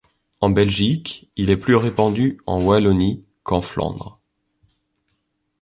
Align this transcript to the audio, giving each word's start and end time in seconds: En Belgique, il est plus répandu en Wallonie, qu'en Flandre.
En 0.39 0.49
Belgique, 0.49 1.29
il 1.35 1.51
est 1.51 1.57
plus 1.57 1.75
répandu 1.75 2.39
en 2.47 2.63
Wallonie, 2.65 3.23
qu'en 3.43 3.61
Flandre. 3.61 4.19